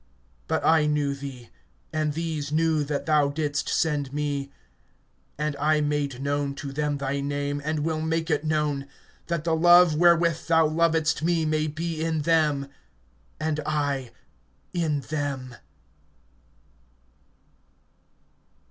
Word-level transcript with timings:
But 0.47 0.65
I 0.65 0.87
knew 0.87 1.13
thee, 1.13 1.51
and 1.93 2.13
these 2.13 2.51
knew 2.51 2.83
that 2.85 3.05
thou 3.05 3.27
didst 3.27 3.69
send 3.69 4.11
me; 4.11 4.51
(26)and 5.37 5.55
I 5.59 5.79
made 5.81 6.23
known 6.23 6.55
to 6.55 6.71
them 6.71 6.97
thy 6.97 7.19
name, 7.21 7.61
and 7.63 7.81
will 7.81 8.01
make 8.01 8.31
it 8.31 8.43
known; 8.43 8.87
that 9.27 9.43
the 9.43 9.55
love 9.55 9.93
wherewith 9.93 10.47
thou 10.47 10.65
lovedst 10.67 11.21
me 11.21 11.45
may 11.45 11.67
be 11.67 12.01
in 12.03 12.23
them, 12.23 12.67
and 13.39 13.59
I 13.63 14.09
in 14.73 15.01
them. 15.01 15.53